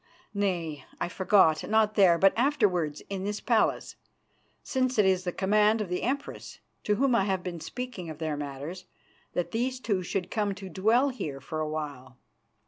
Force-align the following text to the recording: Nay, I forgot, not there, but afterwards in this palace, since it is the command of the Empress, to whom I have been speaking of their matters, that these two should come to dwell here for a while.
Nay, 0.33 0.83
I 0.99 1.07
forgot, 1.07 1.69
not 1.69 1.93
there, 1.93 2.17
but 2.17 2.33
afterwards 2.35 3.03
in 3.07 3.23
this 3.23 3.39
palace, 3.39 3.97
since 4.63 4.97
it 4.97 5.05
is 5.05 5.25
the 5.25 5.31
command 5.31 5.79
of 5.79 5.89
the 5.89 6.01
Empress, 6.01 6.57
to 6.85 6.95
whom 6.95 7.13
I 7.13 7.25
have 7.25 7.43
been 7.43 7.59
speaking 7.59 8.09
of 8.09 8.17
their 8.17 8.35
matters, 8.35 8.85
that 9.33 9.51
these 9.51 9.79
two 9.79 10.01
should 10.01 10.31
come 10.31 10.55
to 10.55 10.69
dwell 10.69 11.09
here 11.09 11.39
for 11.39 11.59
a 11.59 11.69
while. 11.69 12.17